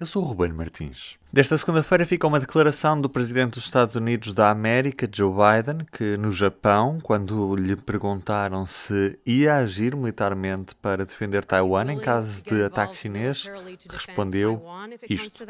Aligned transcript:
Eu 0.00 0.06
sou 0.06 0.22
o 0.22 0.26
Ruben 0.26 0.54
Martins. 0.54 1.18
Desta 1.30 1.58
segunda-feira 1.58 2.06
fica 2.06 2.26
uma 2.26 2.40
declaração 2.40 2.98
do 2.98 3.06
presidente 3.06 3.56
dos 3.56 3.66
Estados 3.66 3.96
Unidos 3.96 4.32
da 4.32 4.50
América, 4.50 5.06
Joe 5.12 5.30
Biden, 5.30 5.86
que 5.92 6.16
no 6.16 6.32
Japão, 6.32 6.98
quando 7.02 7.54
lhe 7.54 7.76
perguntaram 7.76 8.64
se 8.64 9.18
ia 9.26 9.56
agir 9.56 9.94
militarmente 9.94 10.74
para 10.74 11.04
defender 11.04 11.44
Taiwan 11.44 11.92
em 11.92 12.00
caso 12.00 12.42
de 12.42 12.62
ataque 12.62 12.96
chinês, 12.96 13.44
respondeu 13.90 14.64
isto. 15.06 15.44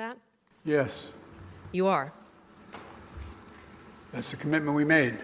Yes. 0.67 1.11
You 1.73 1.87
are. 1.87 2.11
That's 4.11 4.33
the 4.33 4.37
commitment 4.37 4.75
we 4.75 4.85
made. 4.85 5.17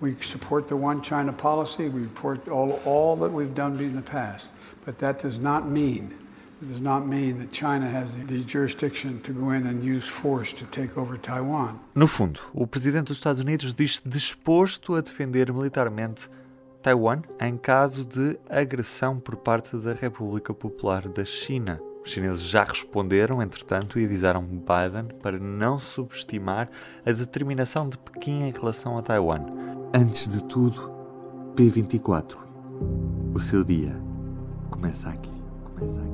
We 0.00 0.16
support 0.22 0.66
the 0.66 0.76
one 0.76 1.02
China 1.02 1.34
policy. 1.34 1.90
We 1.90 2.04
support 2.04 2.48
all, 2.48 2.80
all 2.86 3.18
that 3.18 3.30
we've 3.34 3.52
done 3.52 3.78
in 3.84 3.94
the 3.94 4.10
past. 4.10 4.54
But 4.86 4.96
that 5.00 5.22
does 5.22 5.38
not 5.38 5.66
mean 5.66 6.19
does 6.66 6.80
not 6.80 7.06
mean 7.06 7.38
that 7.38 7.52
China 7.52 7.86
has 7.86 8.12
the 8.26 8.44
jurisdiction 8.44 9.18
to 9.20 9.32
go 9.32 9.52
in 9.52 9.66
and 9.66 9.82
use 9.82 10.08
force 10.08 10.54
to 10.54 10.64
take 10.66 10.98
over 10.98 11.18
Taiwan. 11.18 11.78
No 11.94 12.06
fundo, 12.06 12.40
o 12.52 12.66
presidente 12.66 13.08
dos 13.08 13.16
Estados 13.16 13.40
Unidos 13.40 13.72
diz-se 13.72 14.02
disposto 14.06 14.94
a 14.94 15.00
defender 15.00 15.52
militarmente 15.52 16.28
Taiwan 16.82 17.22
em 17.40 17.56
caso 17.56 18.04
de 18.04 18.38
agressão 18.48 19.18
por 19.18 19.36
parte 19.36 19.76
da 19.76 19.92
República 19.92 20.52
Popular 20.52 21.08
da 21.08 21.24
China. 21.24 21.80
Os 22.02 22.10
chineses 22.10 22.42
já 22.42 22.64
responderam, 22.64 23.42
entretanto, 23.42 23.98
e 23.98 24.04
avisaram 24.04 24.42
Biden 24.42 25.16
para 25.22 25.38
não 25.38 25.78
subestimar 25.78 26.70
a 27.04 27.12
determinação 27.12 27.88
de 27.88 27.98
Pequim 27.98 28.42
em 28.42 28.52
relação 28.52 28.96
a 28.96 29.02
Taiwan. 29.02 29.44
Antes 29.94 30.28
de 30.28 30.42
tudo, 30.44 30.90
P24. 31.54 32.36
O 33.34 33.38
seu 33.38 33.62
dia 33.62 33.94
começa 34.70 35.10
aqui. 35.10 35.39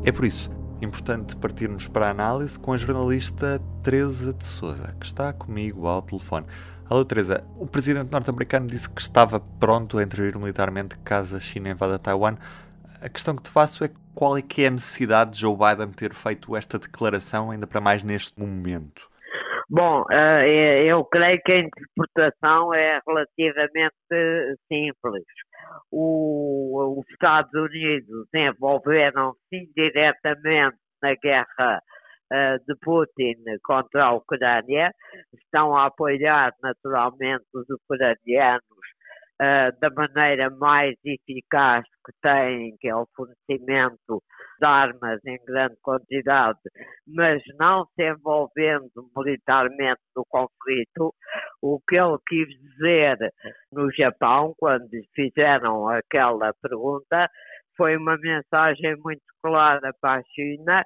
É 0.05 0.13
por 0.13 0.25
isso 0.25 0.51
importante 0.81 1.35
partirmos 1.37 1.89
para 1.89 2.07
a 2.07 2.11
análise 2.11 2.59
com 2.59 2.73
a 2.73 2.77
jornalista 2.77 3.61
Teresa 3.83 4.33
de 4.33 4.45
Souza, 4.45 4.95
que 5.01 5.07
está 5.07 5.33
comigo 5.33 5.87
ao 5.87 6.03
telefone. 6.03 6.47
Alô, 6.89 7.05
Teresa. 7.05 7.45
O 7.59 7.67
presidente 7.67 8.13
norte-americano 8.13 8.67
disse 8.67 8.89
que 8.89 9.01
estava 9.01 9.41
pronto 9.59 9.99
a 9.99 10.03
intervir 10.03 10.39
militarmente 10.39 10.99
caso 10.99 11.37
a 11.37 11.41
China 11.41 11.71
invada 11.71 11.99
Taiwan. 11.99 12.37
A 13.01 13.09
questão 13.09 13.35
que 13.35 13.43
te 13.43 13.51
faço 13.51 13.85
é 13.85 13.91
qual 14.15 14.37
é 14.37 14.43
que 14.43 14.65
é 14.65 14.69
a 14.69 14.71
necessidade 14.71 15.33
de 15.33 15.41
Joe 15.41 15.57
Biden 15.57 15.93
ter 15.93 16.13
feito 16.13 16.55
esta 16.55 16.79
declaração, 16.79 17.51
ainda 17.51 17.67
para 17.67 17.81
mais 17.81 18.03
neste 18.03 18.39
momento? 18.39 19.09
Bom, 19.69 20.05
eh, 20.11 20.85
eu 20.85 21.05
creio 21.05 21.41
que 21.45 21.53
a 21.53 21.59
interpretação 21.59 22.73
é 22.73 23.01
relativamente 23.05 23.97
simples 24.73 25.25
o, 25.91 26.46
os 26.97 27.07
Estados 27.11 27.53
Unidos 27.53 28.27
envolveram-se 28.35 29.39
indiretamente 29.53 30.79
na 31.03 31.15
guerra 31.15 31.83
uh, 32.33 32.59
de 32.67 32.75
Putin 32.81 33.35
contra 33.63 34.07
a 34.07 34.13
Ucrânia, 34.13 34.91
estão 35.35 35.77
a 35.77 35.87
apoiar 35.87 36.55
naturalmente 36.63 37.45
os 37.53 37.69
ucranianos 37.69 38.63
uh, 39.43 39.79
da 39.79 39.91
maneira 39.91 40.49
mais 40.57 40.97
eficaz 41.05 41.85
que 42.05 42.13
têm, 42.23 42.75
que 42.81 42.89
é 42.89 42.97
o 42.97 43.07
fornecimento 43.15 44.23
armas 44.63 45.21
em 45.25 45.39
grande 45.45 45.77
quantidade, 45.83 46.59
mas 47.07 47.43
não 47.59 47.87
se 47.95 48.03
envolvendo 48.03 48.91
militarmente 49.17 50.01
no 50.15 50.25
conflito, 50.29 51.15
o 51.63 51.81
que 51.89 51.97
ele 51.97 52.17
quis 52.27 52.49
dizer 52.49 53.19
no 53.73 53.91
Japão, 53.93 54.55
quando 54.59 54.89
fizeram 55.15 55.89
aquela 55.89 56.53
pergunta, 56.63 57.29
foi 57.77 57.97
uma 57.97 58.17
mensagem 58.17 58.97
muito 59.05 59.23
clara 59.43 59.93
para 60.01 60.21
a 60.21 60.25
China, 60.35 60.83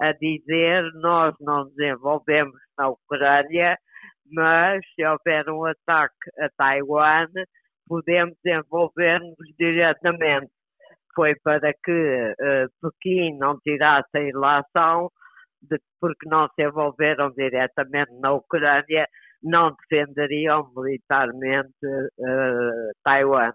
a 0.00 0.12
dizer 0.12 0.84
nós 0.94 1.34
não 1.40 1.64
nos 1.64 1.78
envolvemos 1.78 2.58
na 2.78 2.88
Ucrânia, 2.88 3.76
mas 4.30 4.80
se 4.94 5.04
houver 5.04 5.48
um 5.48 5.64
ataque 5.64 6.30
a 6.38 6.48
Taiwan, 6.56 7.26
podemos 7.88 8.36
envolver-nos 8.44 9.34
diretamente. 9.58 10.52
Foi 11.18 11.34
para 11.42 11.72
que 11.72 11.90
uh, 11.90 12.68
Pequim 12.80 13.36
não 13.38 13.58
tirasse 13.58 14.08
a 14.14 14.20
ilação, 14.20 15.10
de, 15.60 15.76
porque 16.00 16.28
não 16.28 16.46
se 16.54 16.62
envolveram 16.62 17.32
diretamente 17.32 18.12
na 18.20 18.34
Ucrânia, 18.34 19.04
não 19.42 19.74
defenderiam 19.90 20.70
militarmente 20.76 21.74
uh, 21.84 22.92
Taiwan. 23.02 23.50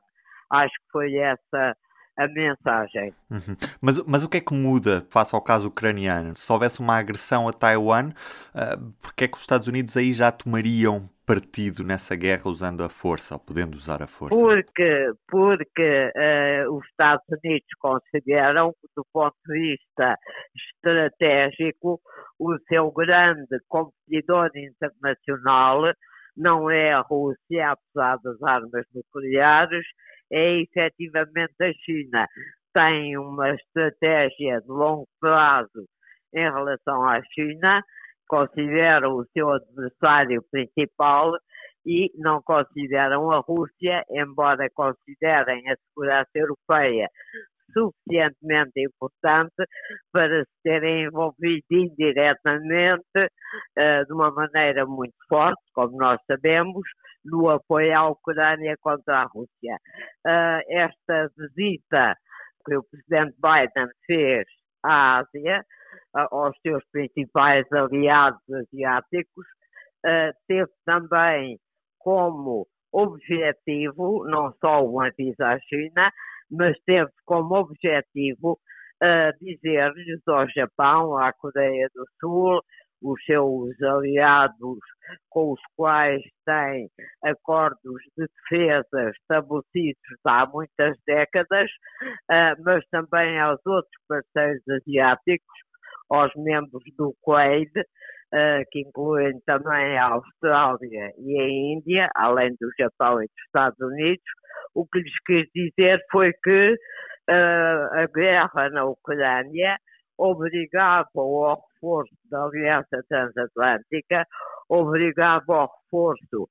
Acho 0.52 0.74
que 0.74 0.92
foi 0.92 1.16
essa 1.16 1.74
a 2.18 2.28
mensagem. 2.28 3.14
Uhum. 3.30 3.56
Mas, 3.82 4.00
mas 4.06 4.24
o 4.24 4.30
que 4.30 4.38
é 4.38 4.42
que 4.42 4.54
muda 4.54 5.06
face 5.10 5.34
ao 5.36 5.42
caso 5.42 5.68
ucraniano? 5.68 6.36
Se 6.36 6.52
houvesse 6.52 6.80
uma 6.80 6.98
agressão 6.98 7.48
a 7.48 7.54
Taiwan, 7.54 8.10
uh, 8.10 8.94
porque 9.02 9.26
é 9.26 9.28
que 9.28 9.36
os 9.36 9.42
Estados 9.42 9.68
Unidos 9.68 9.98
aí 9.98 10.14
já 10.14 10.32
tomariam 10.32 11.10
partido 11.26 11.84
nessa 11.84 12.16
guerra 12.16 12.44
usando 12.46 12.84
a 12.84 12.90
força, 12.90 13.36
ou 13.36 13.40
podendo 13.40 13.76
usar 13.76 14.02
a 14.04 14.08
força? 14.08 14.36
Porque, 14.36 15.12
porque 15.28 16.12
uh, 16.16 16.76
os 16.76 16.86
Estados 16.88 17.26
Unidos 17.44 17.68
consideram 17.80 18.72
que, 18.74 18.88
do 18.96 19.06
ponto 19.12 19.36
de 19.48 19.54
vista 19.54 20.18
estratégico, 20.76 22.00
o 22.40 22.58
seu 22.68 22.92
grande 22.92 23.58
competidor 23.68 24.50
internacional 24.54 25.94
não 26.36 26.70
é 26.70 26.94
a 26.94 27.02
Rússia, 27.02 27.72
apesar 27.72 28.18
das 28.24 28.42
armas 28.42 28.86
nucleares, 28.94 29.86
é 30.34 30.62
efetivamente 30.62 31.54
a 31.62 31.72
China. 31.86 32.28
Tem 32.74 33.18
uma 33.18 33.52
estratégia 33.52 34.60
de 34.62 34.68
longo 34.68 35.08
prazo 35.20 35.86
em 36.34 36.52
relação 36.52 37.08
à 37.08 37.22
China, 37.34 37.84
consideram 38.28 39.18
o 39.18 39.26
seu 39.32 39.52
adversário 39.52 40.44
principal 40.52 41.32
e 41.86 42.10
não 42.16 42.42
consideram 42.42 43.32
a 43.32 43.40
Rússia, 43.40 44.04
embora 44.10 44.68
considerem 44.74 45.70
a 45.70 45.76
segurança 45.88 46.32
europeia 46.34 47.08
suficientemente 47.74 48.82
importante 48.82 49.66
para 50.12 50.44
se 50.44 50.52
terem 50.64 51.06
envolvido 51.06 51.64
indiretamente, 51.72 53.18
uh, 53.18 54.06
de 54.06 54.14
uma 54.14 54.32
maneira 54.32 54.86
muito 54.86 55.16
forte, 55.28 55.62
como 55.74 55.98
nós 55.98 56.20
sabemos, 56.28 56.84
no 57.26 57.50
apoio 57.50 57.98
à 57.98 58.10
Ucrânia 58.10 58.76
contra 58.82 59.22
a 59.22 59.26
Rússia. 59.26 59.78
Uh, 60.26 60.62
esta 60.70 61.30
visita 61.38 62.16
que 62.66 62.76
o 62.76 62.84
presidente 62.84 63.36
Biden 63.42 63.90
fez 64.06 64.46
à 64.84 65.20
Ásia, 65.20 65.64
aos 66.14 66.56
seus 66.62 66.84
principais 66.92 67.66
aliados 67.72 68.42
asiáticos, 68.50 69.46
uh, 70.06 70.34
teve 70.48 70.72
também 70.86 71.60
como 72.00 72.68
objetivo, 72.92 74.26
não 74.28 74.54
só 74.62 74.84
o 74.84 75.02
aviso 75.02 75.44
à 75.44 75.58
China, 75.60 76.12
mas 76.52 76.78
teve 76.86 77.10
como 77.26 77.56
objetivo 77.56 78.60
uh, 79.02 79.38
dizer-lhes 79.42 80.22
ao 80.28 80.48
Japão, 80.50 81.18
à 81.18 81.34
Coreia 81.34 81.90
do 81.96 82.06
Sul, 82.20 82.62
os 83.04 83.24
seus 83.26 83.82
aliados 83.82 84.80
com 85.30 85.52
os 85.52 85.60
quais 85.76 86.22
tem 86.46 86.90
acordos 87.24 88.02
de 88.18 88.26
defesa 88.26 89.12
estabelecidos 89.12 90.20
há 90.26 90.46
muitas 90.48 90.98
décadas, 91.06 91.70
uh, 92.32 92.64
mas 92.64 92.84
também 92.90 93.40
aos 93.40 93.60
outros 93.66 93.94
parceiros 94.08 94.64
asiáticos, 94.70 95.54
aos 96.10 96.32
membros 96.36 96.84
do 96.98 97.14
Quaid, 97.22 97.72
uh, 97.78 98.64
que 98.72 98.80
incluem 98.80 99.40
também 99.46 99.98
a 99.98 100.14
Austrália 100.14 101.12
e 101.18 101.40
a 101.40 101.50
Índia, 101.50 102.10
além 102.16 102.52
do 102.60 102.70
Japão 102.80 103.22
e 103.22 103.26
dos 103.26 103.46
Estados 103.46 103.80
Unidos, 103.80 104.24
o 104.74 104.88
que 104.88 105.00
lhes 105.00 105.20
quis 105.26 105.48
dizer 105.54 106.00
foi 106.12 106.32
que 106.44 106.74
uh, 107.30 108.00
a 108.00 108.08
guerra 108.14 108.70
na 108.70 108.86
Ucrânia 108.86 109.78
obrigava 110.18 111.10
ao 111.16 111.56
reforço 111.56 112.14
da 112.30 112.44
Aliança 112.44 113.04
Transatlântica, 113.08 114.26
obrigava 114.70 115.44
ao 115.54 115.72
reforço 115.84 116.50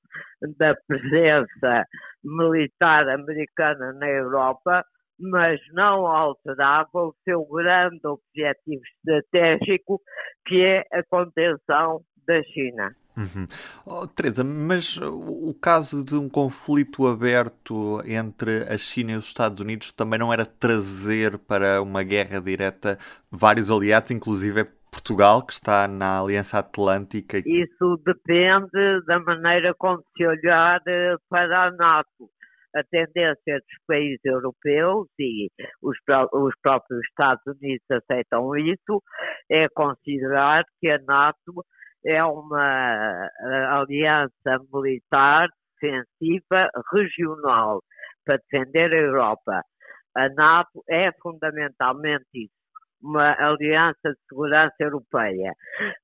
da 0.58 0.74
presença 0.86 1.86
militar 2.24 3.08
americana 3.08 3.92
na 3.94 4.08
Europa, 4.08 4.84
mas 5.18 5.60
não 5.72 6.06
alterava 6.06 6.88
o 6.94 7.14
seu 7.24 7.44
grande 7.46 8.00
objetivo 8.04 8.82
estratégico, 8.96 10.00
que 10.46 10.64
é 10.64 10.84
a 10.92 11.02
contenção 11.08 12.00
da 12.26 12.42
China. 12.44 12.94
Uhum. 13.16 13.46
Oh, 13.84 14.06
Teresa, 14.06 14.42
mas 14.42 14.96
o 14.96 15.54
caso 15.60 16.04
de 16.04 16.16
um 16.16 16.28
conflito 16.28 17.06
aberto 17.06 18.02
entre 18.06 18.62
a 18.62 18.78
China 18.78 19.12
e 19.12 19.16
os 19.16 19.26
Estados 19.26 19.60
Unidos 19.60 19.92
também 19.92 20.18
não 20.18 20.32
era 20.32 20.46
trazer 20.46 21.38
para 21.38 21.82
uma 21.82 22.02
guerra 22.02 22.40
direta 22.40 22.98
vários 23.30 23.70
aliados, 23.70 24.10
inclusive 24.10 24.64
Portugal, 24.92 25.44
que 25.44 25.52
está 25.52 25.88
na 25.88 26.20
Aliança 26.20 26.58
Atlântica? 26.58 27.38
Isso 27.38 28.00
depende 28.04 29.04
da 29.06 29.18
maneira 29.20 29.74
como 29.78 30.02
se 30.16 30.26
olhar 30.26 30.80
eh, 30.86 31.16
para 31.28 31.68
a 31.68 31.70
NATO. 31.72 32.30
A 32.74 32.82
tendência 32.84 33.58
dos 33.58 33.84
países 33.86 34.20
europeus 34.24 35.06
e 35.18 35.50
os, 35.82 35.96
os 36.32 36.54
próprios 36.62 37.00
Estados 37.08 37.42
Unidos 37.46 37.84
aceitam 37.90 38.56
isso, 38.56 39.02
é 39.50 39.68
considerar 39.68 40.64
que 40.80 40.88
a 40.88 40.98
NATO 40.98 41.64
é 42.04 42.22
uma 42.24 43.28
eh, 43.40 43.64
aliança 43.70 44.58
militar 44.72 45.48
defensiva 45.80 46.68
regional 46.92 47.82
para 48.24 48.38
defender 48.38 48.92
a 48.92 49.00
Europa. 49.00 49.62
A 50.16 50.28
NATO 50.30 50.82
é 50.88 51.10
fundamentalmente 51.20 52.26
isso, 52.34 52.52
uma 53.02 53.32
aliança 53.32 54.10
de 54.10 54.18
segurança 54.28 54.76
europeia. 54.78 55.52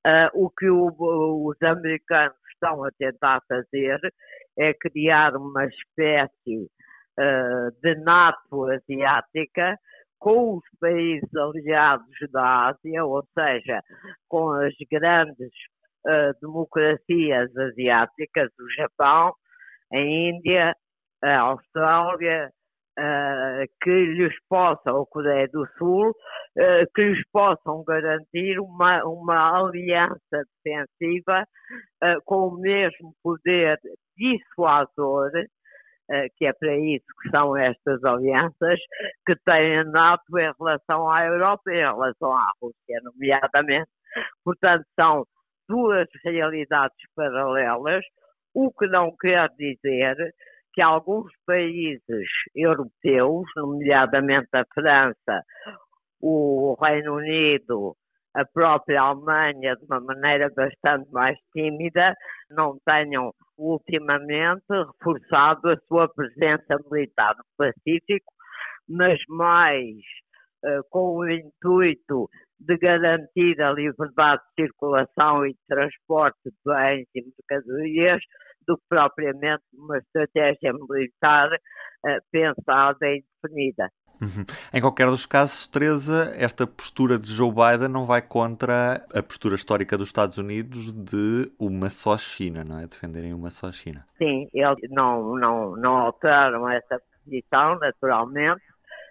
Uh, 0.07 0.45
o 0.47 0.51
que 0.51 0.69
o, 0.69 0.89
os 0.99 1.63
americanos 1.63 2.37
estão 2.53 2.85
a 2.85 2.91
tentar 2.99 3.41
fazer 3.47 4.01
é 4.59 4.75
criar 4.75 5.37
uma 5.37 5.67
espécie 5.67 6.69
uh, 7.19 7.71
de 7.81 7.95
NATO 7.97 8.65
asiática 8.65 9.79
com 10.19 10.57
os 10.57 10.65
países 10.81 11.33
aliados 11.37 12.17
da 12.33 12.69
Ásia, 12.69 13.05
ou 13.05 13.23
seja, 13.35 13.81
com 14.27 14.51
as 14.51 14.75
grandes 14.91 15.53
democracias 16.41 17.57
asiáticas, 17.57 18.51
o 18.59 18.71
Japão, 18.77 19.35
a 19.93 19.99
Índia, 19.99 20.75
a 21.23 21.39
Austrália, 21.41 22.51
que 23.83 23.91
lhes 23.91 24.35
possam, 24.49 25.03
a 25.03 25.07
Coreia 25.07 25.49
do 25.53 25.67
Sul, 25.79 26.15
que 26.95 27.03
lhes 27.03 27.23
possam 27.31 27.85
garantir 27.85 28.59
uma, 28.59 29.05
uma 29.05 29.59
aliança 29.61 30.45
defensiva 30.65 31.45
com 32.25 32.49
o 32.49 32.61
mesmo 32.61 33.15
poder 33.23 33.79
dissuasor 34.17 35.31
que 36.37 36.47
é 36.47 36.53
para 36.53 36.75
isso 36.77 37.05
que 37.23 37.31
são 37.31 37.57
estas 37.57 38.03
alianças, 38.03 38.81
que 39.27 39.37
tem 39.45 39.79
a 39.79 39.85
NATO 39.85 40.39
em 40.39 40.53
relação 40.59 41.11
à 41.11 41.27
Europa 41.27 41.71
e 41.71 41.77
em 41.77 41.93
relação 41.93 42.33
à 42.33 42.51
Rússia, 42.63 43.01
nomeadamente. 43.03 43.91
Portanto, 44.43 44.85
são 44.99 45.25
duas 45.69 46.09
realidades 46.25 46.97
paralelas, 47.15 48.05
o 48.55 48.73
que 48.73 48.87
não 48.87 49.15
quer 49.21 49.49
dizer 49.51 50.17
que 50.73 50.83
alguns 50.83 51.31
países 51.47 52.29
europeus, 52.55 53.47
nomeadamente 53.57 54.49
a 54.55 54.65
França, 54.73 55.43
o 56.21 56.77
Reino 56.81 57.17
Unido, 57.17 57.97
a 58.35 58.45
própria 58.45 59.01
Alemanha, 59.01 59.77
de 59.77 59.85
uma 59.87 60.01
maneira 60.01 60.49
bastante 60.55 61.11
mais 61.11 61.37
tímida, 61.53 62.15
não 62.51 62.79
tenham 62.85 63.33
ultimamente 63.57 64.65
reforçado 64.71 65.71
a 65.71 65.77
sua 65.89 66.09
presença 66.09 66.77
militar 66.91 67.35
no 67.37 67.45
Pacífico, 67.57 68.33
mas 68.89 69.19
mais 69.29 69.97
uh, 70.65 70.83
com 70.91 71.19
o 71.19 71.29
intuito 71.29 72.29
de 72.61 72.77
garantir 72.79 73.61
a 73.61 73.73
liberdade 73.73 74.43
de 74.57 74.65
circulação 74.65 75.47
e 75.47 75.51
de 75.51 75.59
transporte 75.69 76.39
de 76.45 76.53
bens 76.65 77.07
e 77.15 77.23
mercadorias 77.23 78.21
do 78.67 78.77
que 78.77 78.83
propriamente 78.89 79.63
uma 79.73 79.99
estratégia 79.99 80.73
militar 80.73 81.49
uh, 81.53 82.19
pensada 82.31 83.07
e 83.07 83.25
definida. 83.43 83.91
Uhum. 84.21 84.45
Em 84.73 84.81
qualquer 84.81 85.07
dos 85.07 85.27
casos, 85.27 85.69
Teresa, 85.69 86.33
esta 86.37 86.67
postura 86.67 87.19
de 87.19 87.29
Joe 87.29 87.53
Biden 87.53 87.89
não 87.89 88.05
vai 88.05 88.21
contra 88.21 89.07
a 89.15 89.23
postura 89.23 89.55
histórica 89.55 89.97
dos 89.97 90.09
Estados 90.09 90.39
Unidos 90.39 90.93
de 90.93 91.51
uma 91.59 91.89
só 91.89 92.19
China, 92.19 92.65
não 92.65 92.81
é? 92.81 92.87
Defenderem 92.87 93.33
uma 93.33 93.51
só 93.51 93.71
China. 93.71 94.05
Sim, 94.19 94.49
eles 94.53 94.91
não, 94.91 95.37
não, 95.37 95.77
não 95.77 95.97
alteraram 95.99 96.69
essa 96.69 97.01
posição, 97.25 97.79
naturalmente, 97.79 98.61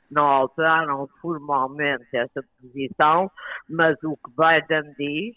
não 0.09 0.25
alteraram 0.25 1.07
formalmente 1.21 2.05
essa 2.13 2.43
posição, 2.59 3.31
mas 3.69 3.97
o 4.03 4.15
que 4.17 4.31
Biden 4.31 4.93
diz, 4.97 5.35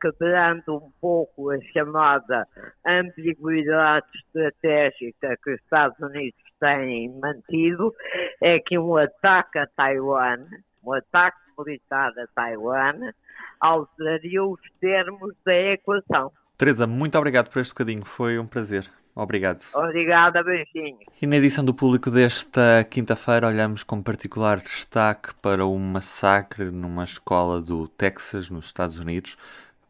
quebrando 0.00 0.76
um 0.76 0.92
pouco 1.00 1.50
a 1.50 1.60
chamada 1.72 2.46
ambiguidade 2.86 4.06
estratégica 4.14 5.36
que 5.42 5.52
os 5.52 5.60
Estados 5.60 5.98
Unidos 6.00 6.40
têm 6.58 7.10
mantido, 7.18 7.94
é 8.42 8.58
que 8.58 8.78
um 8.78 8.96
ataque 8.96 9.58
a 9.58 9.66
Taiwan, 9.66 10.44
um 10.84 10.92
ataque 10.92 11.38
militar 11.58 12.12
a 12.18 12.26
Taiwan, 12.34 13.12
alteraria 13.60 14.44
os 14.44 14.60
termos 14.80 15.34
da 15.44 15.54
equação. 15.54 16.32
Teresa, 16.56 16.86
muito 16.86 17.16
obrigado 17.16 17.50
por 17.50 17.60
este 17.60 17.72
bocadinho, 17.72 18.04
foi 18.04 18.38
um 18.38 18.46
prazer. 18.46 18.90
Obrigado. 19.22 19.62
Obrigada, 19.74 20.42
beijinho. 20.42 20.98
E 21.20 21.26
na 21.26 21.36
edição 21.36 21.62
do 21.62 21.74
público 21.74 22.10
desta 22.10 22.86
quinta-feira 22.88 23.46
olhamos 23.46 23.82
com 23.82 24.02
particular 24.02 24.58
destaque 24.60 25.34
para 25.42 25.66
um 25.66 25.78
massacre 25.78 26.70
numa 26.70 27.04
escola 27.04 27.60
do 27.60 27.86
Texas, 27.86 28.48
nos 28.48 28.64
Estados 28.64 28.98
Unidos, 28.98 29.36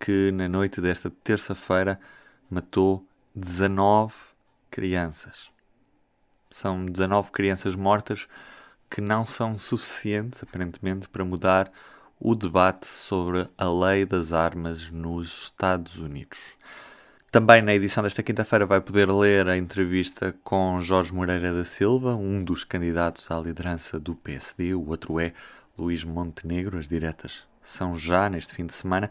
que 0.01 0.33
na 0.33 0.49
noite 0.49 0.81
desta 0.81 1.13
terça-feira 1.23 2.01
matou 2.51 3.07
19 3.33 4.13
crianças. 4.69 5.49
São 6.51 6.85
19 6.85 7.31
crianças 7.31 7.77
mortas 7.77 8.27
que 8.91 9.01
não 9.01 9.25
são 9.25 9.57
suficientes, 9.57 10.43
aparentemente, 10.43 11.09
para 11.09 11.25
mudar 11.25 11.71
o 12.19 12.35
debate 12.35 12.89
sobre 12.89 13.49
a 13.57 13.71
lei 13.71 14.05
das 14.05 14.33
armas 14.33 14.91
nos 14.91 15.45
Estados 15.45 16.01
Unidos. 16.01 16.57
Também 17.31 17.63
na 17.63 17.73
edição 17.73 18.03
desta 18.03 18.25
quinta-feira 18.25 18.67
vai 18.67 18.81
poder 18.81 19.09
ler 19.09 19.49
a 19.49 19.57
entrevista 19.57 20.35
com 20.43 20.81
Jorge 20.81 21.15
Moreira 21.15 21.55
da 21.55 21.65
Silva, 21.65 22.17
um 22.17 22.43
dos 22.43 22.65
candidatos 22.65 23.31
à 23.31 23.39
liderança 23.39 24.01
do 24.01 24.17
PSD, 24.17 24.75
o 24.75 24.89
outro 24.89 25.21
é 25.21 25.33
Luís 25.79 26.03
Montenegro. 26.03 26.77
As 26.77 26.89
diretas 26.89 27.47
são 27.63 27.95
já 27.95 28.29
neste 28.29 28.53
fim 28.53 28.67
de 28.67 28.75
semana. 28.75 29.09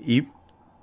E 0.00 0.26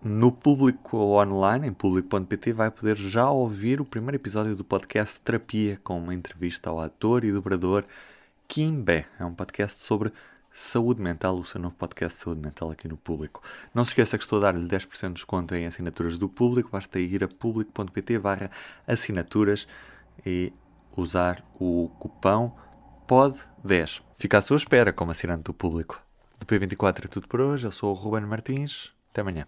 no 0.02 0.32
público 0.32 0.98
online, 0.98 1.68
em 1.68 1.74
público.pt, 1.74 2.54
vai 2.54 2.72
poder 2.72 2.96
já 2.96 3.30
ouvir 3.30 3.82
o 3.82 3.86
primeiro 3.86 4.16
episódio 4.16 4.56
do 4.56 4.64
podcast 4.64 5.20
Terapia, 5.20 5.78
com 5.84 5.98
uma 5.98 6.14
entrevista 6.14 6.70
ao 6.70 6.80
ator 6.80 7.26
e 7.26 7.32
dobrador 7.34 7.84
Kim 8.48 8.82
Bé. 8.82 9.04
É 9.20 9.26
um 9.26 9.36
podcast 9.36 9.82
sobre 9.82 10.14
Saúde 10.54 11.02
Mental, 11.02 11.36
o 11.36 11.44
seu 11.44 11.60
novo 11.60 11.76
podcast 11.76 12.18
de 12.18 12.24
Saúde 12.24 12.42
Mental 12.42 12.70
aqui 12.70 12.88
no 12.88 12.96
Público. 12.96 13.42
Não 13.74 13.84
se 13.84 13.90
esqueça 13.90 14.18
que 14.18 14.24
estou 14.24 14.38
a 14.38 14.42
dar-lhe 14.44 14.68
10% 14.68 15.08
de 15.08 15.14
desconto 15.14 15.56
em 15.56 15.66
assinaturas 15.66 16.18
do 16.18 16.30
Público. 16.30 16.70
Basta 16.72 17.00
ir 17.00 17.24
a 17.24 17.28
público.pt 17.28 18.20
barra 18.20 18.52
assinaturas 18.86 19.68
e 20.24 20.54
usar 20.96 21.44
o 21.60 21.90
cupão 22.00 22.56
POD10. 23.08 24.04
Fica 24.18 24.38
à 24.38 24.42
sua 24.42 24.58
espera 24.58 24.94
como 24.94 25.12
assinante 25.12 25.44
do 25.44 25.54
Público. 25.54 26.00
Do 26.40 26.46
P24 26.46 27.06
é 27.06 27.08
tudo 27.08 27.28
por 27.28 27.42
hoje. 27.42 27.66
Eu 27.66 27.72
sou 27.72 27.92
o 27.92 27.96
Ruben 27.96 28.28
Martins. 28.28 28.94
Até 29.12 29.22
amanhã. 29.22 29.48